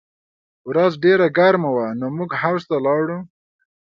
[0.69, 3.19] ورځ ډېره ګرمه وه نو موږ حوض ته لاړو